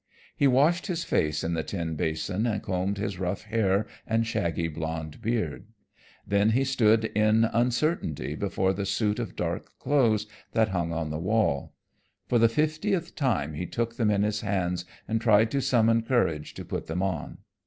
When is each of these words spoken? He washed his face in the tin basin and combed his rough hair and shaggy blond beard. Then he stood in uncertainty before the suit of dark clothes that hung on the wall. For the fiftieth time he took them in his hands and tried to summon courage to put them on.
He 0.35 0.47
washed 0.47 0.87
his 0.87 1.03
face 1.03 1.43
in 1.43 1.53
the 1.53 1.61
tin 1.61 1.93
basin 1.95 2.47
and 2.47 2.63
combed 2.63 2.97
his 2.97 3.19
rough 3.19 3.43
hair 3.43 3.85
and 4.07 4.25
shaggy 4.25 4.67
blond 4.67 5.21
beard. 5.21 5.67
Then 6.25 6.49
he 6.57 6.63
stood 6.63 7.05
in 7.13 7.43
uncertainty 7.45 8.33
before 8.33 8.73
the 8.73 8.87
suit 8.87 9.19
of 9.19 9.35
dark 9.35 9.77
clothes 9.77 10.25
that 10.53 10.69
hung 10.69 10.91
on 10.91 11.11
the 11.11 11.19
wall. 11.19 11.73
For 12.27 12.39
the 12.39 12.49
fiftieth 12.49 13.13
time 13.15 13.53
he 13.53 13.67
took 13.67 13.97
them 13.97 14.09
in 14.09 14.23
his 14.23 14.41
hands 14.41 14.85
and 15.07 15.21
tried 15.21 15.51
to 15.51 15.61
summon 15.61 16.01
courage 16.01 16.55
to 16.55 16.65
put 16.65 16.87
them 16.87 17.03
on. 17.03 17.37